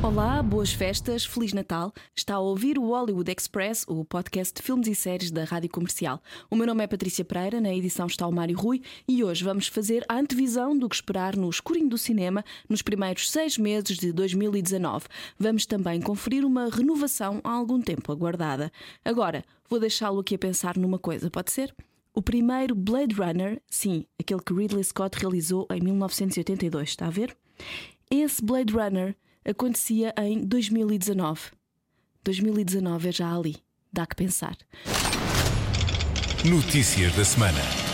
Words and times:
Olá, 0.00 0.40
boas 0.44 0.72
festas, 0.72 1.24
Feliz 1.24 1.52
Natal. 1.52 1.92
Está 2.14 2.36
a 2.36 2.38
ouvir 2.38 2.78
o 2.78 2.86
Hollywood 2.86 3.34
Express, 3.36 3.84
o 3.88 4.04
podcast 4.04 4.54
de 4.54 4.62
filmes 4.62 4.86
e 4.86 4.94
séries 4.94 5.32
da 5.32 5.42
Rádio 5.42 5.68
Comercial. 5.68 6.22
O 6.48 6.54
meu 6.54 6.68
nome 6.68 6.84
é 6.84 6.86
Patrícia 6.86 7.24
Pereira, 7.24 7.60
na 7.60 7.74
edição 7.74 8.06
está 8.06 8.24
o 8.24 8.32
Mário 8.32 8.56
Rui 8.56 8.80
e 9.08 9.24
hoje 9.24 9.42
vamos 9.42 9.66
fazer 9.66 10.04
a 10.08 10.14
antevisão 10.14 10.78
do 10.78 10.88
que 10.88 10.94
esperar 10.94 11.34
no 11.34 11.50
escurinho 11.50 11.88
do 11.88 11.98
cinema 11.98 12.44
nos 12.68 12.80
primeiros 12.80 13.28
seis 13.28 13.58
meses 13.58 13.96
de 13.96 14.12
2019. 14.12 15.06
Vamos 15.36 15.66
também 15.66 16.00
conferir 16.00 16.44
uma 16.44 16.70
renovação 16.70 17.40
há 17.42 17.50
algum 17.50 17.80
tempo 17.80 18.12
aguardada. 18.12 18.70
Agora, 19.04 19.44
vou 19.68 19.80
deixá-lo 19.80 20.20
aqui 20.20 20.36
a 20.36 20.38
pensar 20.38 20.76
numa 20.76 21.00
coisa, 21.00 21.28
pode 21.28 21.50
ser? 21.50 21.74
O 22.14 22.22
primeiro 22.22 22.72
Blade 22.72 23.16
Runner, 23.16 23.60
sim, 23.68 24.04
aquele 24.18 24.42
que 24.42 24.54
Ridley 24.54 24.84
Scott 24.84 25.18
realizou 25.18 25.66
em 25.72 25.80
1982, 25.80 26.90
está 26.90 27.08
a 27.08 27.10
ver? 27.10 27.36
Esse 28.08 28.42
Blade 28.44 28.72
Runner 28.72 29.16
acontecia 29.48 30.14
em 30.18 30.44
2019. 30.44 31.52
2019 32.22 33.08
é 33.08 33.12
já 33.12 33.34
ali. 33.34 33.56
Dá 33.92 34.06
que 34.06 34.14
pensar. 34.14 34.56
Notícias 36.44 37.14
da 37.16 37.24
semana. 37.24 37.87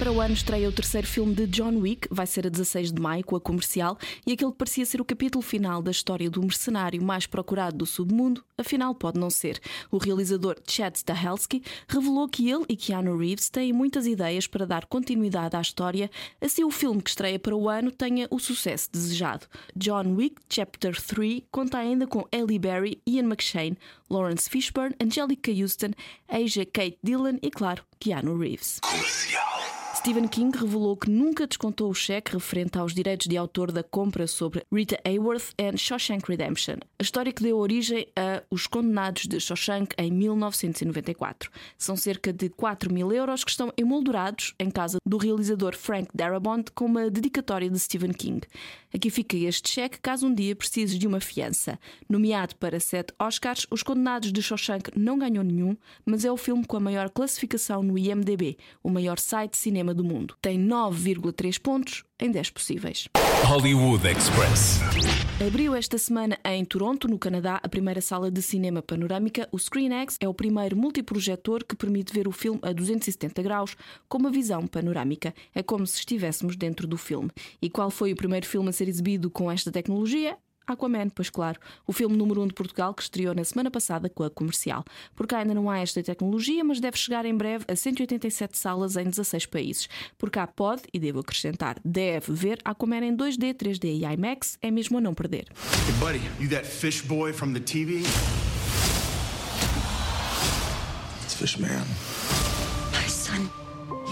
Para 0.00 0.12
o 0.12 0.18
ano 0.18 0.32
estreia 0.32 0.66
o 0.66 0.72
terceiro 0.72 1.06
filme 1.06 1.34
de 1.34 1.46
John 1.46 1.76
Wick, 1.76 2.08
vai 2.10 2.26
ser 2.26 2.46
a 2.46 2.48
16 2.48 2.90
de 2.90 3.02
maio 3.02 3.22
com 3.22 3.36
a 3.36 3.40
comercial, 3.40 3.98
e 4.26 4.32
aquele 4.32 4.50
que 4.50 4.56
parecia 4.56 4.86
ser 4.86 4.98
o 4.98 5.04
capítulo 5.04 5.42
final 5.42 5.82
da 5.82 5.90
história 5.90 6.30
do 6.30 6.40
mercenário 6.40 7.02
mais 7.02 7.26
procurado 7.26 7.76
do 7.76 7.84
submundo, 7.84 8.42
afinal 8.56 8.94
pode 8.94 9.20
não 9.20 9.28
ser. 9.28 9.60
O 9.90 9.98
realizador 9.98 10.56
Chad 10.66 10.96
Stahelski 10.96 11.62
revelou 11.86 12.26
que 12.30 12.50
ele 12.50 12.64
e 12.66 12.76
Keanu 12.76 13.14
Reeves 13.14 13.50
têm 13.50 13.74
muitas 13.74 14.06
ideias 14.06 14.46
para 14.46 14.64
dar 14.64 14.86
continuidade 14.86 15.54
à 15.54 15.60
história, 15.60 16.10
assim 16.40 16.64
o 16.64 16.70
filme 16.70 17.02
que 17.02 17.10
estreia 17.10 17.38
para 17.38 17.54
o 17.54 17.68
ano 17.68 17.90
tenha 17.90 18.26
o 18.30 18.38
sucesso 18.38 18.88
desejado. 18.90 19.46
John 19.76 20.14
Wick 20.14 20.36
Chapter 20.48 20.98
3 20.98 21.42
conta 21.50 21.76
ainda 21.76 22.06
com 22.06 22.26
Ellie 22.32 22.58
Berry, 22.58 23.02
Ian 23.06 23.24
McShane, 23.24 23.76
Lawrence 24.08 24.48
Fishburne, 24.48 24.96
Angelica 24.98 25.52
Houston, 25.52 25.90
Asia 26.26 26.64
Kate 26.64 26.98
Dillon 27.02 27.36
e, 27.42 27.50
claro, 27.50 27.84
Keanu 28.00 28.38
Reeves. 28.38 28.80
Stephen 30.00 30.28
King 30.28 30.56
revelou 30.56 30.96
que 30.96 31.10
nunca 31.10 31.46
descontou 31.46 31.90
o 31.90 31.94
cheque 31.94 32.32
referente 32.32 32.78
aos 32.78 32.94
direitos 32.94 33.26
de 33.26 33.36
autor 33.36 33.70
da 33.70 33.82
compra 33.82 34.26
sobre 34.26 34.64
Rita 34.72 34.98
Hayworth 35.04 35.52
e 35.58 35.76
Shawshank 35.76 36.26
Redemption, 36.26 36.76
a 36.98 37.02
história 37.02 37.30
que 37.30 37.42
deu 37.42 37.58
origem 37.58 38.06
a 38.16 38.42
Os 38.50 38.66
Condenados 38.66 39.26
de 39.26 39.38
Shawshank 39.38 39.94
em 39.98 40.10
1994. 40.10 41.50
São 41.76 41.98
cerca 41.98 42.32
de 42.32 42.48
4 42.48 42.90
mil 42.90 43.12
euros 43.12 43.44
que 43.44 43.50
estão 43.50 43.70
emoldurados 43.76 44.54
em 44.58 44.70
casa 44.70 44.96
do 45.04 45.18
realizador 45.18 45.76
Frank 45.76 46.08
Darabont 46.14 46.70
com 46.74 46.86
uma 46.86 47.10
dedicatória 47.10 47.68
de 47.68 47.78
Stephen 47.78 48.14
King. 48.14 48.40
Aqui 48.92 49.08
fica 49.08 49.36
este 49.36 49.70
cheque 49.70 50.00
caso 50.00 50.26
um 50.26 50.34
dia 50.34 50.56
precises 50.56 50.98
de 50.98 51.06
uma 51.06 51.20
fiança. 51.20 51.78
Nomeado 52.08 52.56
para 52.56 52.80
sete 52.80 53.14
Oscars, 53.18 53.66
Os 53.70 53.82
Condenados 53.82 54.32
de 54.32 54.42
Shawshank 54.42 54.90
não 54.96 55.18
ganhou 55.18 55.44
nenhum, 55.44 55.76
mas 56.04 56.24
é 56.24 56.32
o 56.32 56.36
filme 56.36 56.66
com 56.66 56.76
a 56.76 56.80
maior 56.80 57.08
classificação 57.10 57.82
no 57.82 57.96
IMDb, 57.96 58.58
o 58.82 58.90
maior 58.90 59.18
site 59.18 59.52
de 59.52 59.58
cinema 59.58 59.94
do 59.94 60.02
mundo. 60.02 60.36
Tem 60.42 60.58
9,3 60.58 61.60
pontos 61.60 62.04
em 62.20 62.30
10 62.30 62.50
possíveis. 62.50 63.08
Hollywood 63.44 64.06
Express. 64.06 64.80
Abriu 65.44 65.74
esta 65.74 65.96
semana 65.96 66.38
em 66.44 66.64
Toronto, 66.64 67.08
no 67.08 67.18
Canadá, 67.18 67.58
a 67.62 67.68
primeira 67.68 68.00
sala 68.00 68.30
de 68.30 68.42
cinema 68.42 68.82
panorâmica. 68.82 69.48
O 69.50 69.58
ScreenX 69.58 70.18
é 70.20 70.28
o 70.28 70.34
primeiro 70.34 70.76
multiprojetor 70.76 71.64
que 71.64 71.74
permite 71.74 72.12
ver 72.12 72.28
o 72.28 72.32
filme 72.32 72.60
a 72.62 72.72
270 72.72 73.42
graus 73.42 73.76
com 74.08 74.18
uma 74.18 74.30
visão 74.30 74.66
panorâmica. 74.66 75.34
É 75.54 75.62
como 75.62 75.86
se 75.86 75.96
estivéssemos 75.96 76.56
dentro 76.56 76.86
do 76.86 76.98
filme. 76.98 77.30
E 77.62 77.70
qual 77.70 77.90
foi 77.90 78.12
o 78.12 78.16
primeiro 78.16 78.46
filme 78.46 78.68
a 78.68 78.72
ser 78.72 78.86
exibido 78.86 79.30
com 79.30 79.50
esta 79.50 79.72
tecnologia? 79.72 80.36
Aquaman, 80.72 81.08
pois 81.10 81.30
claro, 81.30 81.58
o 81.86 81.92
filme 81.92 82.16
número 82.16 82.40
1 82.40 82.44
um 82.44 82.48
de 82.48 82.54
Portugal 82.54 82.94
que 82.94 83.02
estreou 83.02 83.34
na 83.34 83.44
semana 83.44 83.70
passada 83.70 84.08
com 84.08 84.22
a 84.24 84.30
comercial. 84.30 84.84
Por 85.14 85.26
cá 85.26 85.38
ainda 85.38 85.54
não 85.54 85.68
há 85.68 85.78
esta 85.78 86.02
tecnologia, 86.02 86.62
mas 86.64 86.80
deve 86.80 86.96
chegar 86.96 87.24
em 87.24 87.36
breve 87.36 87.64
a 87.68 87.76
187 87.76 88.56
salas 88.56 88.96
em 88.96 89.04
16 89.04 89.46
países. 89.46 89.88
Por 90.18 90.30
cá 90.30 90.46
pode, 90.46 90.82
e 90.92 90.98
devo 90.98 91.20
acrescentar, 91.20 91.78
deve 91.84 92.32
ver 92.32 92.58
Aquaman 92.64 93.04
em 93.04 93.16
2D, 93.16 93.54
3D 93.54 93.84
e 93.84 94.04
IMAX, 94.04 94.58
é 94.60 94.70
mesmo 94.70 94.98
a 94.98 95.00
não 95.00 95.14
perder. 95.14 95.46
Hey, 95.86 95.92
buddy, 95.98 96.20
you 96.38 96.48
that 96.50 96.66
fish 96.66 97.02
boy 97.02 97.32
from 97.32 97.52
the 97.52 97.60
TV? 97.60 98.04
It's 101.22 101.34
Fish 101.34 101.58
Man. 101.58 101.86
My 102.92 103.06
son, 103.08 103.48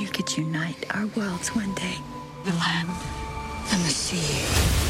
you 0.00 0.08
could 0.08 0.30
unite 0.36 0.86
our 0.94 1.06
worlds 1.16 1.54
one 1.54 1.74
day. 1.74 1.98
The 2.44 2.52
land 2.52 2.90
and 3.72 3.84
the 3.84 3.90
sea. 3.90 4.87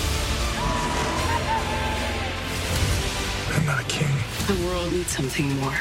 Not 3.68 3.82
a 3.82 3.84
king. 3.84 4.08
The 4.46 4.54
world 4.64 4.96
needs 4.96 5.12
something 5.12 5.46
more. 5.60 5.76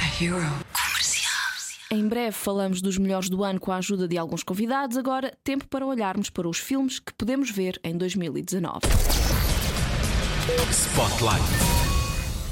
A 0.00 0.22
hero. 0.22 0.38
Em 1.90 2.08
breve 2.08 2.32
falamos 2.32 2.80
dos 2.80 2.96
melhores 2.96 3.28
do 3.28 3.42
ano 3.42 3.58
com 3.58 3.72
a 3.72 3.76
ajuda 3.78 4.06
de 4.06 4.16
alguns 4.16 4.44
convidados. 4.44 4.96
Agora, 4.96 5.36
tempo 5.42 5.66
para 5.66 5.84
olharmos 5.84 6.30
para 6.30 6.48
os 6.48 6.58
filmes 6.58 7.00
que 7.00 7.12
podemos 7.12 7.50
ver 7.50 7.80
em 7.82 7.96
2019. 7.96 8.78
Spotlight. 10.70 11.42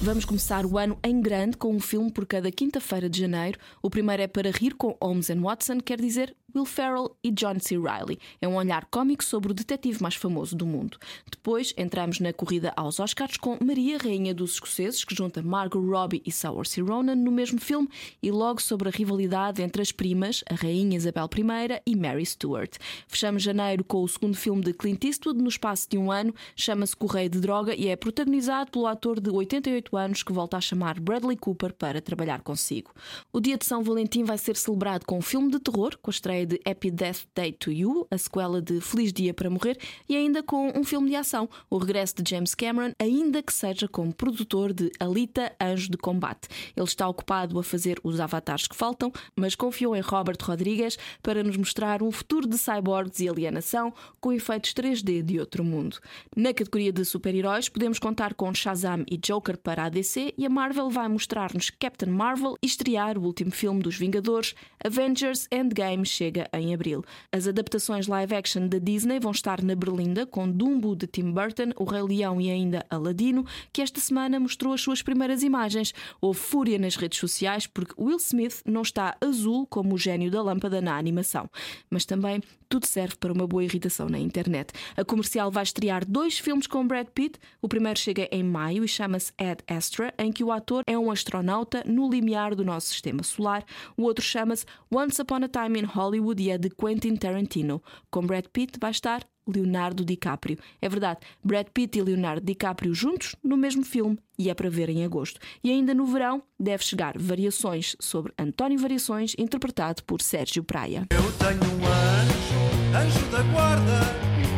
Vamos 0.02 0.24
começar 0.24 0.66
o 0.66 0.76
ano 0.76 0.98
em 1.04 1.20
grande 1.20 1.56
com 1.56 1.74
um 1.74 1.78
filme 1.78 2.10
por 2.10 2.26
cada 2.26 2.50
quinta-feira 2.50 3.08
de 3.08 3.20
janeiro. 3.20 3.58
O 3.80 3.90
primeiro 3.90 4.22
é 4.22 4.26
para 4.26 4.50
rir 4.50 4.74
com 4.74 4.96
Holmes 5.00 5.30
and 5.30 5.40
Watson, 5.40 5.78
quer 5.78 6.00
dizer 6.00 6.34
Will 6.54 6.64
Ferrell 6.64 7.16
e 7.22 7.30
John 7.30 7.58
C. 7.58 7.78
Reilly. 7.78 8.18
É 8.40 8.48
um 8.48 8.56
olhar 8.56 8.86
cómico 8.86 9.24
sobre 9.24 9.52
o 9.52 9.54
detetive 9.54 10.02
mais 10.02 10.14
famoso 10.14 10.56
do 10.56 10.66
mundo. 10.66 10.98
Depois 11.30 11.72
entramos 11.76 12.20
na 12.20 12.32
corrida 12.32 12.72
aos 12.76 13.00
Oscars 13.00 13.36
com 13.36 13.58
Maria, 13.64 13.98
Rainha 13.98 14.34
dos 14.34 14.52
Escoceses, 14.54 15.04
que 15.04 15.14
junta 15.14 15.42
Margot 15.42 15.80
Robbie 15.80 16.22
e 16.24 16.32
Saoirse 16.32 16.80
Ronan 16.80 17.14
no 17.14 17.30
mesmo 17.30 17.60
filme, 17.60 17.88
e 18.22 18.30
logo 18.30 18.60
sobre 18.60 18.88
a 18.88 18.92
rivalidade 18.92 19.62
entre 19.62 19.82
as 19.82 19.92
primas, 19.92 20.42
a 20.50 20.54
Rainha 20.54 20.96
Isabel 20.96 21.28
I 21.36 21.82
e 21.86 21.96
Mary 21.96 22.24
Stuart. 22.24 22.76
Fechamos 23.06 23.42
janeiro 23.42 23.84
com 23.84 24.02
o 24.02 24.08
segundo 24.08 24.36
filme 24.36 24.62
de 24.62 24.72
Clint 24.72 25.04
Eastwood 25.04 25.40
no 25.40 25.48
espaço 25.48 25.88
de 25.88 25.98
um 25.98 26.10
ano, 26.10 26.34
chama-se 26.54 26.96
Correio 26.96 27.30
de 27.30 27.40
Droga 27.40 27.74
e 27.74 27.88
é 27.88 27.96
protagonizado 27.96 28.70
pelo 28.70 28.86
ator 28.86 29.20
de 29.20 29.30
88 29.30 29.96
anos 29.96 30.22
que 30.22 30.32
volta 30.32 30.56
a 30.56 30.60
chamar 30.60 31.00
Bradley 31.00 31.36
Cooper 31.36 31.72
para 31.74 32.00
trabalhar 32.00 32.42
consigo. 32.42 32.92
O 33.32 33.40
dia 33.40 33.56
de 33.56 33.64
São 33.64 33.82
Valentim 33.82 34.24
vai 34.24 34.38
ser 34.38 34.56
celebrado 34.56 35.06
com 35.06 35.18
um 35.18 35.22
filme 35.22 35.50
de 35.50 35.58
terror, 35.58 35.96
com 36.00 36.10
a 36.10 36.12
estreia 36.12 36.39
de 36.46 36.60
Happy 36.64 36.90
Death 36.90 37.26
Day 37.34 37.52
to 37.52 37.72
You, 37.72 38.06
a 38.10 38.18
sequela 38.18 38.60
de 38.60 38.80
Feliz 38.80 39.12
Dia 39.12 39.32
para 39.34 39.50
Morrer, 39.50 39.76
e 40.08 40.16
ainda 40.16 40.42
com 40.42 40.72
um 40.78 40.84
filme 40.84 41.10
de 41.10 41.16
ação, 41.16 41.48
o 41.68 41.78
regresso 41.78 42.22
de 42.22 42.30
James 42.30 42.54
Cameron, 42.54 42.92
ainda 42.98 43.42
que 43.42 43.52
seja 43.52 43.88
como 43.88 44.14
produtor 44.14 44.72
de 44.72 44.90
Alita 45.00 45.52
Anjo 45.60 45.90
de 45.90 45.96
Combate. 45.96 46.48
Ele 46.76 46.86
está 46.86 47.08
ocupado 47.08 47.58
a 47.58 47.64
fazer 47.64 47.98
os 48.04 48.20
avatares 48.20 48.66
que 48.66 48.76
faltam, 48.76 49.12
mas 49.34 49.54
confiou 49.54 49.96
em 49.96 50.00
Robert 50.00 50.38
Rodrigues 50.42 50.98
para 51.22 51.42
nos 51.42 51.56
mostrar 51.56 52.02
um 52.02 52.10
futuro 52.10 52.46
de 52.46 52.58
cyborgs 52.58 53.20
e 53.20 53.28
alienação 53.28 53.92
com 54.20 54.32
efeitos 54.32 54.72
3D 54.74 55.22
de 55.22 55.40
outro 55.40 55.64
mundo. 55.64 55.98
Na 56.36 56.52
categoria 56.52 56.92
de 56.92 57.04
super-heróis, 57.04 57.68
podemos 57.68 57.98
contar 57.98 58.34
com 58.34 58.52
Shazam 58.54 59.04
e 59.10 59.16
Joker 59.16 59.56
para 59.56 59.84
a 59.84 59.88
DC 59.88 60.34
e 60.36 60.46
a 60.46 60.50
Marvel 60.50 60.90
vai 60.90 61.08
mostrar-nos 61.08 61.70
Captain 61.70 62.10
Marvel 62.10 62.56
e 62.62 62.66
estrear 62.66 63.18
o 63.18 63.22
último 63.22 63.50
filme 63.50 63.82
dos 63.82 63.96
Vingadores, 63.96 64.54
Avengers 64.84 65.48
Endgame 65.50 66.04
chega 66.04 66.29
em 66.52 66.74
abril. 66.74 67.04
As 67.32 67.46
adaptações 67.46 68.06
live 68.06 68.34
action 68.34 68.66
da 68.66 68.78
Disney 68.78 69.18
vão 69.18 69.32
estar 69.32 69.62
na 69.62 69.74
Berlinda 69.74 70.26
com 70.26 70.50
Dumbo 70.50 70.94
de 70.94 71.06
Tim 71.06 71.32
Burton, 71.32 71.72
O 71.76 71.84
Rei 71.84 72.02
Leão 72.02 72.40
e 72.40 72.50
ainda 72.50 72.84
Aladino, 72.90 73.44
que 73.72 73.82
esta 73.82 74.00
semana 74.00 74.38
mostrou 74.38 74.72
as 74.72 74.80
suas 74.80 75.02
primeiras 75.02 75.42
imagens. 75.42 75.92
Houve 76.20 76.38
fúria 76.38 76.78
nas 76.78 76.96
redes 76.96 77.18
sociais 77.18 77.66
porque 77.66 77.94
Will 77.98 78.18
Smith 78.18 78.62
não 78.64 78.82
está 78.82 79.16
azul 79.20 79.66
como 79.66 79.94
o 79.94 79.98
gênio 79.98 80.30
da 80.30 80.42
lâmpada 80.42 80.80
na 80.80 80.96
animação, 80.96 81.48
mas 81.90 82.04
também 82.04 82.42
tudo 82.70 82.86
serve 82.86 83.16
para 83.16 83.32
uma 83.32 83.48
boa 83.48 83.64
irritação 83.64 84.08
na 84.08 84.18
internet. 84.18 84.72
A 84.96 85.04
comercial 85.04 85.50
vai 85.50 85.64
estrear 85.64 86.06
dois 86.06 86.38
filmes 86.38 86.68
com 86.68 86.86
Brad 86.86 87.08
Pitt. 87.08 87.36
O 87.60 87.68
primeiro 87.68 87.98
chega 87.98 88.28
em 88.30 88.44
maio 88.44 88.84
e 88.84 88.88
chama-se 88.88 89.32
Ad 89.36 89.64
Astra, 89.66 90.14
em 90.16 90.30
que 90.30 90.44
o 90.44 90.52
ator 90.52 90.84
é 90.86 90.96
um 90.96 91.10
astronauta 91.10 91.82
no 91.84 92.08
limiar 92.08 92.54
do 92.54 92.64
nosso 92.64 92.88
sistema 92.88 93.24
solar. 93.24 93.64
O 93.96 94.04
outro 94.04 94.24
chama-se 94.24 94.64
Once 94.88 95.20
Upon 95.20 95.40
a 95.44 95.48
Time 95.48 95.80
in 95.80 95.84
Hollywood 95.84 96.19
e 96.40 96.50
é 96.50 96.58
de 96.58 96.70
Quentin 96.70 97.16
Tarantino. 97.16 97.82
Com 98.10 98.26
Brad 98.26 98.44
Pitt 98.52 98.78
vai 98.80 98.90
estar 98.90 99.26
Leonardo 99.46 100.04
DiCaprio. 100.04 100.58
É 100.80 100.88
verdade, 100.88 101.20
Brad 101.42 101.66
Pitt 101.72 101.98
e 101.98 102.02
Leonardo 102.02 102.44
DiCaprio 102.44 102.94
juntos 102.94 103.34
no 103.42 103.56
mesmo 103.56 103.84
filme 103.84 104.18
e 104.38 104.48
é 104.48 104.54
para 104.54 104.70
ver 104.70 104.88
em 104.88 105.04
agosto. 105.04 105.40
E 105.62 105.70
ainda 105.70 105.94
no 105.94 106.06
verão 106.06 106.42
deve 106.58 106.84
chegar 106.84 107.18
Variações 107.18 107.96
sobre 107.98 108.32
António 108.38 108.78
Variações, 108.78 109.34
interpretado 109.38 110.02
por 110.04 110.22
Sérgio 110.22 110.62
Praia. 110.62 111.06
Eu 111.10 111.32
tenho 111.32 111.60
um 111.60 111.86
anjo, 111.86 112.96
anjo 112.96 113.26
da 113.30 113.42
guarda, 113.52 114.00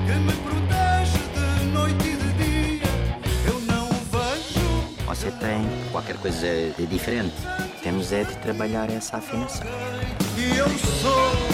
que 0.06 0.12
me 0.19 0.32
protege 0.43 1.19
de 1.35 1.67
noite 1.73 2.09
e 2.09 2.17
de 2.17 2.32
dia. 2.44 2.87
Eu 3.47 3.61
não 3.62 3.87
o 3.87 3.94
vejo, 4.11 5.06
você 5.06 5.31
tem 5.32 5.62
qualquer 5.91 6.17
coisa 6.19 6.47
de 6.76 6.87
diferente. 6.87 7.35
Temos 7.82 8.12
é 8.12 8.23
de 8.23 8.37
trabalhar 8.38 8.88
essa 8.91 9.17
afinação. 9.17 9.67
E 10.38 10.56
eu 10.56 10.69
sou 10.69 11.51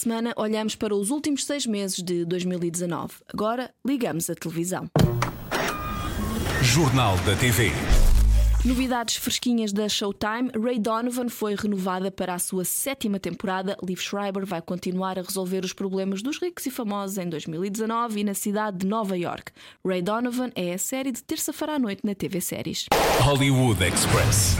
semana, 0.00 0.32
olhamos 0.36 0.74
para 0.74 0.94
os 0.94 1.10
últimos 1.10 1.44
seis 1.44 1.66
meses 1.66 2.02
de 2.02 2.24
2019. 2.24 3.14
Agora, 3.32 3.70
ligamos 3.86 4.30
a 4.30 4.34
televisão. 4.34 4.88
Jornal 6.62 7.16
da 7.18 7.36
TV. 7.36 7.70
Novidades 8.64 9.16
fresquinhas 9.16 9.72
da 9.72 9.88
Showtime. 9.88 10.50
Ray 10.62 10.78
Donovan 10.78 11.28
foi 11.28 11.54
renovada 11.54 12.10
para 12.10 12.34
a 12.34 12.38
sua 12.38 12.64
sétima 12.64 13.18
temporada. 13.18 13.76
Liv 13.82 14.00
Schreiber 14.00 14.44
vai 14.44 14.60
continuar 14.60 15.18
a 15.18 15.22
resolver 15.22 15.64
os 15.64 15.72
problemas 15.72 16.22
dos 16.22 16.38
ricos 16.38 16.66
e 16.66 16.70
famosos 16.70 17.16
em 17.16 17.28
2019 17.28 18.20
e 18.20 18.24
na 18.24 18.34
cidade 18.34 18.78
de 18.78 18.86
Nova 18.86 19.16
York. 19.16 19.52
Ray 19.86 20.02
Donovan 20.02 20.50
é 20.54 20.74
a 20.74 20.78
série 20.78 21.12
de 21.12 21.22
terça-feira 21.22 21.76
à 21.76 21.78
noite 21.78 22.02
na 22.04 22.14
TV 22.14 22.40
Séries. 22.40 22.86
Hollywood 23.22 23.82
Express. 23.82 24.56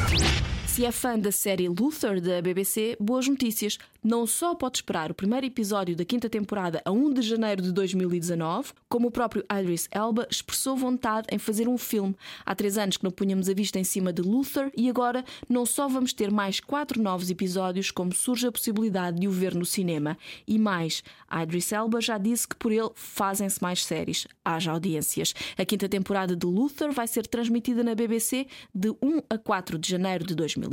Se 0.81 0.87
é 0.87 0.91
fã 0.91 1.19
da 1.19 1.31
série 1.31 1.69
Luther 1.69 2.23
da 2.23 2.41
BBC, 2.41 2.97
boas 2.99 3.29
notícias. 3.29 3.77
Não 4.03 4.27
só 4.27 4.55
pode 4.55 4.79
esperar 4.79 5.11
o 5.11 5.15
primeiro 5.15 5.44
episódio 5.44 5.94
da 5.94 6.06
quinta 6.06 6.27
temporada 6.27 6.81
a 6.87 6.91
1 6.91 7.12
de 7.12 7.21
janeiro 7.21 7.61
de 7.61 7.71
2019, 7.71 8.73
como 8.88 9.09
o 9.09 9.11
próprio 9.11 9.44
Idris 9.61 9.87
Elba 9.93 10.27
expressou 10.31 10.75
vontade 10.75 11.27
em 11.31 11.37
fazer 11.37 11.69
um 11.69 11.77
filme. 11.77 12.17
Há 12.47 12.55
três 12.55 12.79
anos 12.79 12.97
que 12.97 13.05
não 13.05 13.11
punhamos 13.11 13.47
a 13.50 13.53
vista 13.53 13.79
em 13.79 13.85
cima 13.85 14.11
de 14.11 14.23
Luther 14.23 14.73
e 14.75 14.88
agora 14.88 15.23
não 15.47 15.67
só 15.67 15.87
vamos 15.87 16.15
ter 16.15 16.31
mais 16.31 16.61
quatro 16.61 17.03
novos 17.03 17.29
episódios, 17.29 17.91
como 17.91 18.15
surge 18.15 18.47
a 18.47 18.53
possibilidade 18.53 19.21
de 19.21 19.29
o 19.29 19.31
ver 19.31 19.55
no 19.55 19.67
cinema. 19.67 20.17
E 20.49 20.59
mais, 20.59 21.05
Idris 21.31 21.71
Elba 21.73 22.00
já 22.00 22.17
disse 22.17 22.49
que 22.49 22.56
por 22.56 22.73
ele 22.73 22.88
fazem-se 22.94 23.61
mais 23.61 23.85
séries. 23.85 24.27
Haja 24.43 24.73
audiências. 24.73 25.35
A 25.59 25.65
quinta 25.67 25.91
temporada 25.91 26.35
de 26.35 26.47
Luther 26.47 26.91
vai 26.91 27.06
ser 27.06 27.27
transmitida 27.27 27.85
na 27.85 27.94
BBC 27.94 28.47
de 28.75 28.88
1 29.03 29.25
a 29.29 29.37
4 29.37 29.79
de 29.79 29.91
janeiro 29.91 30.25
de 30.25 30.35
2019, 30.35 30.69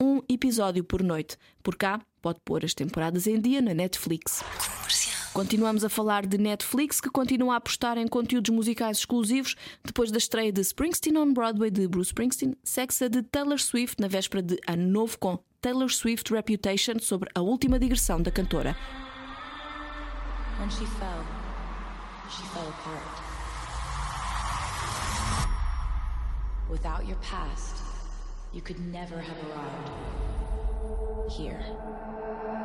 um 0.00 0.20
episódio 0.28 0.84
por 0.84 1.02
noite. 1.02 1.36
Por 1.62 1.76
cá, 1.76 2.00
pode 2.20 2.40
pôr 2.44 2.64
as 2.64 2.74
temporadas 2.74 3.26
em 3.26 3.40
dia 3.40 3.60
na 3.60 3.74
Netflix. 3.74 4.42
Continuamos 5.32 5.84
a 5.84 5.88
falar 5.88 6.26
de 6.26 6.36
Netflix, 6.36 7.00
que 7.00 7.08
continua 7.10 7.54
a 7.54 7.56
apostar 7.58 7.96
em 7.96 8.08
conteúdos 8.08 8.52
musicais 8.52 8.98
exclusivos. 8.98 9.54
Depois 9.84 10.10
da 10.10 10.18
estreia 10.18 10.50
de 10.50 10.60
Springsteen 10.60 11.16
on 11.16 11.32
Broadway 11.32 11.70
de 11.70 11.86
Bruce 11.86 12.08
Springsteen, 12.08 12.54
segue-se 12.64 13.04
a 13.04 13.08
de 13.08 13.22
Taylor 13.22 13.60
Swift 13.60 14.00
na 14.00 14.08
véspera 14.08 14.42
de 14.42 14.58
Ano 14.66 14.88
Novo 14.88 15.16
com 15.18 15.38
Taylor 15.60 15.90
Swift 15.90 16.32
Reputation 16.32 16.98
sobre 17.00 17.30
a 17.34 17.40
última 17.40 17.78
digressão 17.78 18.20
da 18.20 18.30
cantora. 18.30 18.76
When 20.58 20.70
she 20.70 20.86
fell, 20.86 21.24
she 22.28 22.42
fell 22.52 22.68
apart. 22.68 23.28
Without 26.68 27.06
your 27.06 27.16
past, 27.18 27.77
you 28.58 28.64
could 28.64 28.92
never 28.92 29.20
have 29.20 29.36
arrived 29.46 29.90
here. 31.30 31.64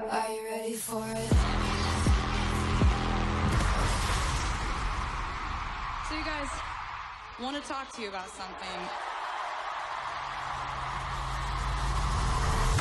Are 0.10 0.32
you 0.32 0.44
ready 0.50 0.74
for 0.74 1.06
it? 1.06 1.30
So, 6.10 6.16
you 6.18 6.26
guys, 6.26 6.50
want 7.40 7.62
to 7.62 7.70
talk 7.70 7.92
to 7.94 8.02
you 8.02 8.10
about 8.10 8.28
something. 8.30 8.80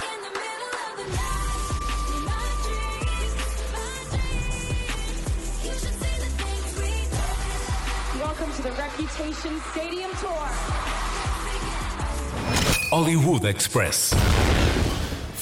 In 0.08 0.18
the 0.24 0.32
middle 0.32 0.74
of 0.88 0.96
the 0.96 1.08
night, 1.12 1.68
in 2.16 2.22
my 2.24 2.48
dreams, 2.64 3.34
my 3.76 3.92
dreams, 4.08 5.66
you 5.66 5.74
should 5.76 5.96
see 6.00 6.16
the 6.16 6.32
things 6.40 6.70
we 6.80 6.92
do. 7.12 8.24
Welcome 8.24 8.50
to 8.54 8.62
the 8.62 8.72
Reputation 8.72 9.60
Stadium 9.70 10.10
Tour. 10.16 11.11
Hollywood 12.92 13.46
Express. 13.46 14.12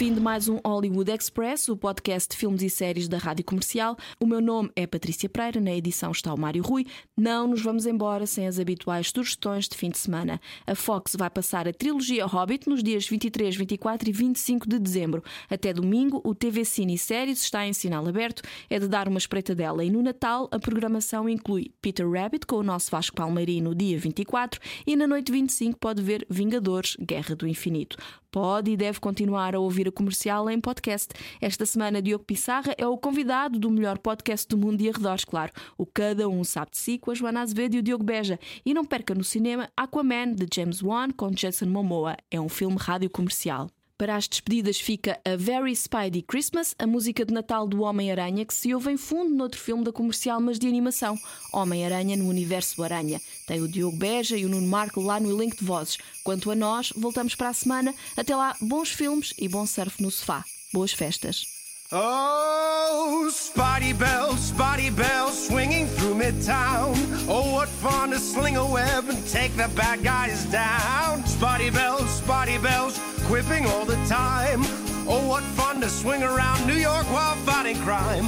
Fim 0.01 0.15
de 0.15 0.21
mais 0.21 0.49
um 0.49 0.59
Hollywood 0.65 1.13
Express, 1.13 1.69
o 1.69 1.77
podcast 1.77 2.31
de 2.31 2.37
filmes 2.39 2.63
e 2.63 2.71
séries 2.71 3.07
da 3.07 3.19
Rádio 3.19 3.45
Comercial. 3.45 3.99
O 4.19 4.25
meu 4.25 4.41
nome 4.41 4.71
é 4.75 4.87
Patrícia 4.87 5.29
Pereira, 5.29 5.61
na 5.61 5.75
edição 5.75 6.11
está 6.11 6.33
o 6.33 6.41
Mário 6.41 6.63
Rui. 6.63 6.87
Não 7.15 7.47
nos 7.47 7.61
vamos 7.61 7.85
embora 7.85 8.25
sem 8.25 8.47
as 8.47 8.59
habituais 8.59 9.11
sugestões 9.15 9.69
de 9.69 9.77
fim 9.77 9.91
de 9.91 9.99
semana. 9.99 10.41
A 10.67 10.75
Fox 10.75 11.15
vai 11.19 11.29
passar 11.29 11.69
a 11.69 11.73
trilogia 11.75 12.25
Hobbit 12.25 12.67
nos 12.67 12.83
dias 12.83 13.07
23, 13.07 13.55
24 13.55 14.09
e 14.09 14.13
25 14.13 14.67
de 14.67 14.79
dezembro. 14.79 15.23
Até 15.51 15.71
domingo, 15.75 16.23
o 16.25 16.35
TV 16.35 16.65
Cine 16.65 16.97
Séries 16.97 17.43
está 17.43 17.67
em 17.67 17.75
sinal 17.75 18.09
aberto, 18.09 18.41
é 18.71 18.79
de 18.79 18.89
dar 18.89 19.07
uma 19.07 19.19
espreitadela. 19.19 19.85
E 19.85 19.91
no 19.91 20.03
Natal, 20.03 20.49
a 20.51 20.59
programação 20.59 21.29
inclui 21.29 21.75
Peter 21.83 22.11
Rabbit 22.11 22.47
com 22.47 22.57
o 22.57 22.63
nosso 22.63 22.91
Vasco 22.91 23.17
Palmeirinho 23.17 23.65
no 23.65 23.75
dia 23.75 23.99
24 23.99 24.59
e 24.87 24.97
na 24.97 25.07
noite 25.07 25.31
25 25.31 25.79
pode 25.79 26.01
ver 26.01 26.27
Vingadores 26.31 26.97
Guerra 26.99 27.37
do 27.37 27.47
Infinito. 27.47 27.99
Pode 28.31 28.71
e 28.71 28.77
deve 28.77 29.01
continuar 29.01 29.55
a 29.55 29.59
ouvir 29.59 29.89
a 29.89 29.93
comercial 29.93 30.49
em 30.49 30.61
podcast. 30.61 31.09
Esta 31.41 31.67
semana, 31.67 32.01
Diogo 32.01 32.25
Pissarra 32.25 32.75
é 32.79 32.87
o 32.87 32.97
convidado 32.97 33.59
do 33.59 33.71
melhor 33.71 33.99
podcast 33.99 34.47
do 34.47 34.57
mundo 34.57 34.81
e 34.81 34.89
arredores, 34.89 35.25
claro. 35.25 35.53
O 35.77 35.85
Cada 35.85 36.29
Um 36.29 36.45
Sabe 36.45 36.71
de 36.71 36.79
Si 36.79 36.99
com 36.99 37.11
a 37.11 37.15
Joana 37.15 37.41
Azevedo 37.41 37.75
e 37.75 37.79
o 37.79 37.83
Diogo 37.83 38.05
Beja. 38.05 38.39
E 38.65 38.73
não 38.73 38.85
perca 38.85 39.15
no 39.15 39.25
cinema 39.25 39.69
Aquaman 39.77 40.35
de 40.35 40.47
James 40.55 40.83
Wan 40.83 41.11
com 41.11 41.31
Jason 41.31 41.67
Momoa. 41.67 42.17
É 42.31 42.41
um 42.41 42.49
filme 42.49 42.77
rádio 42.79 43.11
comercial. 43.11 43.69
Para 44.01 44.17
as 44.17 44.27
despedidas 44.27 44.81
fica 44.81 45.21
a 45.27 45.37
Very 45.37 45.77
Spidey 45.77 46.23
Christmas, 46.23 46.75
a 46.79 46.87
música 46.87 47.23
de 47.23 47.35
Natal 47.35 47.69
do 47.69 47.83
Homem-Aranha, 47.83 48.47
que 48.47 48.55
se 48.55 48.75
ouve 48.75 48.91
em 48.91 48.97
fundo 48.97 49.35
noutro 49.35 49.61
filme 49.61 49.85
da 49.85 49.93
comercial, 49.93 50.41
mas 50.41 50.59
de 50.59 50.67
animação. 50.67 51.19
Homem-Aranha 51.53 52.17
no 52.17 52.27
Universo 52.27 52.83
Aranha. 52.83 53.21
Tem 53.47 53.61
o 53.61 53.69
Diogo 53.69 53.99
Beja 53.99 54.39
e 54.39 54.47
o 54.47 54.49
Nuno 54.49 54.67
Marco 54.67 55.03
lá 55.03 55.21
no 55.21 55.31
elenco 55.31 55.59
de 55.59 55.65
vozes. 55.67 55.99
Quanto 56.25 56.51
a 56.51 56.55
nós, 56.55 56.95
voltamos 56.97 57.35
para 57.35 57.51
a 57.51 57.53
semana. 57.53 57.95
Até 58.17 58.35
lá, 58.35 58.57
bons 58.63 58.89
filmes 58.89 59.35
e 59.39 59.47
bom 59.47 59.67
surf 59.67 60.03
no 60.03 60.11
sofá. 60.11 60.47
Boas 60.73 60.93
festas. 60.93 61.61
Oh, 61.93 63.29
Spotty 63.31 63.93
Bells, 63.93 64.39
Spotty 64.41 64.91
Bells, 64.91 65.47
swinging 65.47 65.89
through 65.89 66.15
Midtown. 66.15 66.95
Oh, 67.29 67.53
what 67.53 67.69
fun 67.69 68.11
to 68.11 68.19
sling 68.21 68.57
a 68.57 68.65
web 68.65 69.09
and 69.11 69.19
take 69.27 69.57
the 69.57 69.69
bad 69.75 70.03
guys 70.03 70.45
down. 70.47 71.27
Spotty 71.27 71.69
Bells, 71.69 72.09
Spotty 72.09 72.59
Bells, 72.59 72.97
quipping 73.31 73.65
all 73.67 73.85
the 73.85 73.95
time. 74.09 74.61
Oh, 75.07 75.25
what 75.29 75.45
fun 75.55 75.81
to 75.83 75.89
swing 75.89 76.25
around 76.25 76.67
New 76.67 76.75
York 76.75 77.07
while 77.13 77.37
fighting 77.47 77.77
crime. 77.77 78.25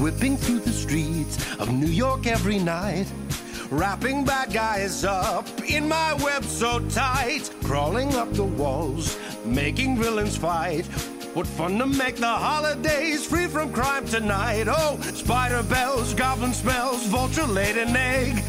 Whipping 0.00 0.36
through 0.36 0.60
the 0.60 0.70
streets 0.70 1.36
of 1.58 1.72
New 1.72 1.88
York 1.88 2.28
every 2.28 2.60
night. 2.60 3.08
Wrapping 3.72 4.24
bad 4.24 4.52
guys 4.52 5.02
up 5.02 5.48
in 5.68 5.88
my 5.88 6.14
web 6.22 6.44
so 6.44 6.78
tight. 6.90 7.50
Crawling 7.64 8.14
up 8.14 8.32
the 8.32 8.44
walls, 8.44 9.18
making 9.44 9.96
villains 9.96 10.36
fight. 10.36 10.86
What 11.34 11.48
fun 11.48 11.78
to 11.78 11.86
make 11.86 12.14
the 12.14 12.28
holidays 12.28 13.26
free 13.26 13.48
from 13.48 13.72
crime 13.72 14.06
tonight. 14.06 14.66
Oh, 14.68 14.96
spider 15.12 15.64
bells, 15.64 16.14
goblin 16.14 16.52
smells, 16.52 17.04
vulture 17.06 17.46
laid 17.46 17.76
an 17.76 17.96
egg. 17.96 18.44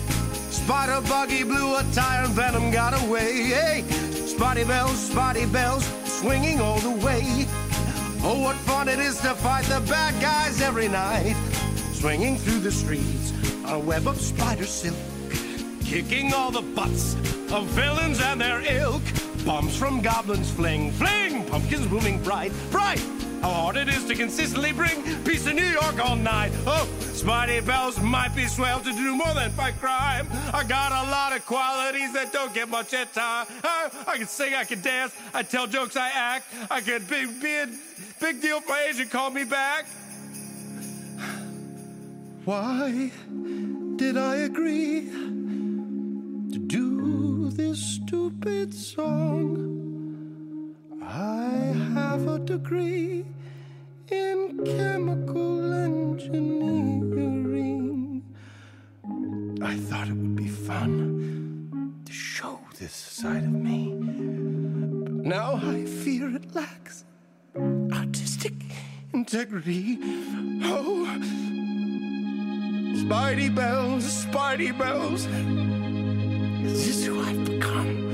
Spider 0.52 1.02
buggy 1.08 1.44
blew 1.44 1.76
a 1.76 1.84
tire 1.92 2.26
and 2.26 2.34
venom 2.34 2.70
got 2.70 2.94
away. 3.04 3.34
Hey, 3.50 3.84
spotty 4.42 4.64
bells, 4.64 5.00
spotty 5.00 5.46
bells, 5.46 5.86
swinging 6.04 6.60
all 6.60 6.80
the 6.80 6.90
way. 7.06 7.46
Oh, 8.24 8.42
what 8.42 8.56
fun 8.56 8.90
it 8.90 8.98
is 8.98 9.22
to 9.22 9.36
fight 9.36 9.66
the 9.66 9.80
bad 9.82 10.20
guys 10.20 10.62
every 10.62 10.88
night. 10.88 11.36
Swinging 11.94 12.38
through 12.38 12.62
the 12.62 12.72
streets 12.72 13.34
on 13.64 13.76
a 13.76 13.80
web 13.80 14.08
of 14.08 14.20
spider 14.20 14.66
silk. 14.66 14.98
Kicking 15.82 16.34
all 16.34 16.50
the 16.50 16.64
butts 16.64 17.14
of 17.52 17.68
villains 17.76 18.20
and 18.20 18.42
their 18.42 18.62
ilk. 18.62 19.04
Bombs 19.46 19.78
from 19.78 20.02
goblins 20.02 20.50
fling, 20.50 20.92
fling, 20.94 21.46
pumpkins 21.46 21.86
booming 21.86 22.20
bright, 22.24 22.52
bright. 22.72 23.21
How 23.42 23.50
hard 23.50 23.76
it 23.76 23.88
is 23.90 24.06
to 24.06 24.16
consistently 24.16 24.72
bring 24.72 25.02
peace 25.24 25.46
to 25.46 25.54
New 25.54 25.66
York 25.66 26.00
all 26.00 26.16
night. 26.16 26.52
Oh, 26.68 26.88
Spidey 27.00 27.66
Bells 27.66 28.00
might 28.00 28.36
be 28.36 28.46
swell 28.46 28.80
to 28.82 28.92
do 28.94 29.16
more 29.16 29.34
than 29.34 29.50
fight 29.52 29.80
crime. 29.80 30.28
I 30.54 30.64
got 30.64 30.92
a 30.92 31.10
lot 31.10 31.36
of 31.36 31.44
qualities 31.48 32.14
that 32.14 32.32
don't 32.32 32.54
get 32.54 32.70
much 32.70 32.94
at 32.94 33.14
time. 33.14 33.48
I, 33.64 33.90
oh, 33.92 34.04
I 34.08 34.18
can 34.18 34.28
sing, 34.28 34.54
I 34.54 34.64
can 34.64 34.82
dance, 34.82 35.14
I 35.34 35.42
tell 35.42 35.66
jokes, 35.66 35.98
I 35.98 36.10
act. 36.10 36.46
I 36.70 36.82
can 36.82 37.04
be, 37.06 37.26
be 37.26 37.56
a 37.56 37.70
big 38.20 38.42
deal 38.42 38.62
for 38.62 38.76
agent, 38.76 39.10
call 39.10 39.32
me 39.32 39.44
back. 39.44 39.86
Why 42.46 43.12
did 43.96 44.18
I 44.18 44.36
agree 44.36 45.10
to 46.52 46.60
do 46.60 47.50
this 47.50 47.80
stupid 47.80 48.74
song? 48.74 49.61
degree 52.58 53.24
in 54.10 54.60
chemical 54.66 55.74
engineering. 55.74 58.22
I 59.62 59.78
thought 59.78 60.10
it 60.10 60.14
would 60.14 60.36
be 60.36 60.50
fun 60.50 62.02
to 62.04 62.12
show 62.12 62.60
this 62.78 62.92
side 62.92 63.44
of 63.44 63.54
me, 63.54 63.94
but 63.94 65.26
now 65.26 65.62
I 65.64 65.86
fear 65.86 66.36
it 66.36 66.54
lacks 66.54 67.06
artistic 67.94 68.54
integrity. 69.14 69.98
Oh, 70.66 71.08
Spidey 73.02 73.56
bells, 73.56 74.26
Spidey 74.26 74.78
bells. 74.78 75.26
Is 76.66 76.86
this 76.86 77.06
who 77.06 77.22
I've 77.22 77.46
become? 77.46 78.11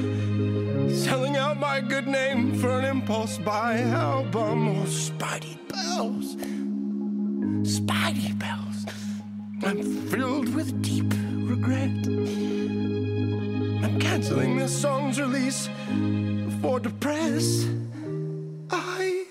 Selling 0.90 1.36
out 1.36 1.60
my 1.60 1.82
good 1.82 2.08
name 2.08 2.54
for 2.60 2.80
an 2.80 2.86
impulse 2.86 3.38
buy 3.38 3.80
album. 3.80 4.70
Oh, 4.70 4.86
Spidey 4.86 5.58
Bells. 5.68 6.36
Spidey 7.66 8.38
Bells. 8.40 8.86
I'm 9.64 9.84
filled 10.08 10.54
with 10.56 10.82
deep 10.82 11.14
regret. 11.50 11.92
I'm 13.84 14.00
canceling 14.00 14.58
this 14.58 14.76
song's 14.82 15.20
release 15.20 15.70
for 16.62 16.80
the 16.80 16.90
press. 16.90 17.68
I 18.70 19.26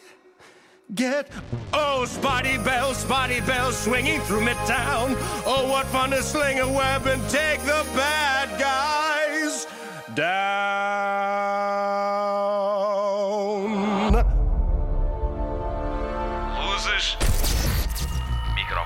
get 0.95 1.31
oh 1.73 2.05
spotty 2.07 2.59
bells, 2.59 2.99
spotty 2.99 3.41
bells 3.41 3.77
swinging 3.77 4.21
through 4.21 4.41
midtown. 4.41 5.17
Oh, 5.47 5.69
what 5.71 5.87
fun 5.87 6.11
to 6.11 6.23
sling 6.23 6.61
a 6.61 6.69
web 6.69 7.07
and 7.07 7.23
take 7.31 7.61
the 7.61 7.85
bad 7.95 8.61
guys 8.61 9.67
down. 10.15 10.56